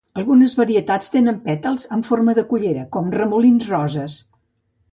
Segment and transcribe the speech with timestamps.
[0.19, 4.21] Algunes varietats tenen pètals "en forma de cullera" com "remolins roses".